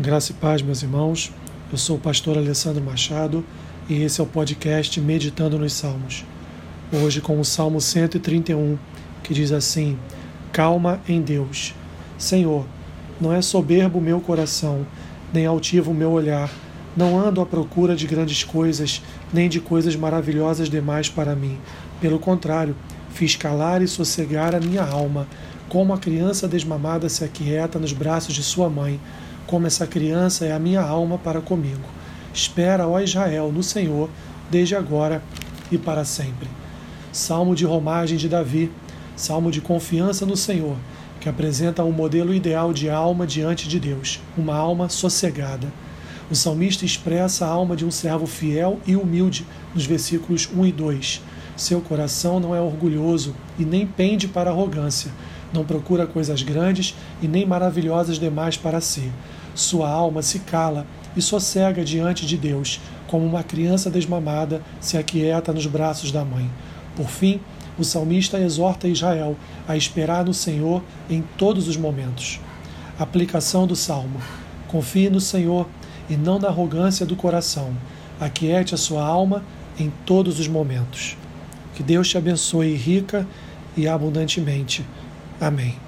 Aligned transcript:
Graça 0.00 0.30
e 0.30 0.34
paz, 0.36 0.62
meus 0.62 0.80
irmãos. 0.80 1.32
Eu 1.72 1.76
sou 1.76 1.96
o 1.96 2.00
pastor 2.00 2.38
Alessandro 2.38 2.80
Machado 2.80 3.44
e 3.88 4.00
esse 4.00 4.20
é 4.20 4.22
o 4.22 4.28
podcast 4.28 5.00
Meditando 5.00 5.58
nos 5.58 5.72
Salmos. 5.72 6.24
Hoje 6.92 7.20
com 7.20 7.40
o 7.40 7.44
Salmo 7.44 7.80
131, 7.80 8.78
que 9.24 9.34
diz 9.34 9.50
assim: 9.50 9.98
Calma 10.52 11.00
em 11.08 11.20
Deus. 11.20 11.74
Senhor, 12.16 12.64
não 13.20 13.32
é 13.32 13.42
soberbo 13.42 13.98
o 13.98 14.00
meu 14.00 14.20
coração, 14.20 14.86
nem 15.34 15.46
altivo 15.46 15.90
o 15.90 15.94
meu 15.94 16.12
olhar. 16.12 16.48
Não 16.96 17.18
ando 17.18 17.40
à 17.40 17.46
procura 17.46 17.96
de 17.96 18.06
grandes 18.06 18.44
coisas, 18.44 19.02
nem 19.32 19.48
de 19.48 19.58
coisas 19.58 19.96
maravilhosas 19.96 20.70
demais 20.70 21.08
para 21.08 21.34
mim. 21.34 21.58
Pelo 22.00 22.20
contrário, 22.20 22.76
fiz 23.10 23.34
calar 23.34 23.82
e 23.82 23.88
sossegar 23.88 24.54
a 24.54 24.60
minha 24.60 24.84
alma, 24.84 25.26
como 25.68 25.92
a 25.92 25.98
criança 25.98 26.46
desmamada 26.46 27.08
se 27.08 27.24
aquieta 27.24 27.80
nos 27.80 27.92
braços 27.92 28.32
de 28.32 28.44
sua 28.44 28.70
mãe 28.70 29.00
como 29.48 29.66
essa 29.66 29.86
criança 29.86 30.44
é 30.44 30.52
a 30.52 30.58
minha 30.58 30.82
alma 30.82 31.16
para 31.16 31.40
comigo. 31.40 31.88
Espera, 32.34 32.86
ó 32.86 33.00
Israel, 33.00 33.50
no 33.50 33.62
Senhor, 33.62 34.10
desde 34.50 34.76
agora 34.76 35.22
e 35.72 35.78
para 35.78 36.04
sempre. 36.04 36.48
Salmo 37.10 37.54
de 37.54 37.64
romagem 37.64 38.18
de 38.18 38.28
Davi, 38.28 38.70
salmo 39.16 39.50
de 39.50 39.62
confiança 39.62 40.26
no 40.26 40.36
Senhor, 40.36 40.76
que 41.18 41.30
apresenta 41.30 41.82
um 41.82 41.90
modelo 41.90 42.34
ideal 42.34 42.74
de 42.74 42.90
alma 42.90 43.26
diante 43.26 43.66
de 43.66 43.80
Deus, 43.80 44.20
uma 44.36 44.54
alma 44.54 44.90
sossegada. 44.90 45.72
O 46.30 46.34
salmista 46.34 46.84
expressa 46.84 47.46
a 47.46 47.48
alma 47.48 47.74
de 47.74 47.86
um 47.86 47.90
servo 47.90 48.26
fiel 48.26 48.78
e 48.86 48.96
humilde 48.96 49.46
nos 49.74 49.86
versículos 49.86 50.46
1 50.54 50.66
e 50.66 50.72
2. 50.72 51.22
Seu 51.56 51.80
coração 51.80 52.38
não 52.38 52.54
é 52.54 52.60
orgulhoso 52.60 53.34
e 53.58 53.64
nem 53.64 53.86
pende 53.86 54.28
para 54.28 54.50
arrogância, 54.50 55.10
não 55.52 55.64
procura 55.64 56.06
coisas 56.06 56.42
grandes 56.42 56.94
e 57.22 57.28
nem 57.28 57.46
maravilhosas 57.46 58.18
demais 58.18 58.56
para 58.56 58.80
si 58.80 59.10
sua 59.58 59.90
alma 59.90 60.22
se 60.22 60.38
cala 60.40 60.86
e 61.16 61.20
sossega 61.20 61.84
diante 61.84 62.24
de 62.24 62.36
Deus, 62.36 62.80
como 63.08 63.26
uma 63.26 63.42
criança 63.42 63.90
desmamada 63.90 64.62
se 64.80 64.96
aquieta 64.96 65.52
nos 65.52 65.66
braços 65.66 66.12
da 66.12 66.24
mãe. 66.24 66.48
Por 66.94 67.08
fim, 67.08 67.40
o 67.76 67.84
salmista 67.84 68.38
exorta 68.38 68.88
Israel 68.88 69.36
a 69.66 69.76
esperar 69.76 70.24
no 70.24 70.32
Senhor 70.32 70.82
em 71.10 71.24
todos 71.36 71.66
os 71.66 71.76
momentos. 71.76 72.40
Aplicação 72.98 73.66
do 73.66 73.74
salmo: 73.74 74.20
Confie 74.68 75.10
no 75.10 75.20
Senhor 75.20 75.66
e 76.08 76.16
não 76.16 76.38
na 76.38 76.48
arrogância 76.48 77.04
do 77.04 77.16
coração. 77.16 77.72
Aquiete 78.20 78.74
a 78.74 78.78
sua 78.78 79.04
alma 79.04 79.42
em 79.78 79.92
todos 80.06 80.38
os 80.38 80.48
momentos. 80.48 81.16
Que 81.74 81.82
Deus 81.82 82.08
te 82.08 82.18
abençoe 82.18 82.74
rica 82.74 83.26
e 83.76 83.86
abundantemente. 83.86 84.84
Amém. 85.40 85.87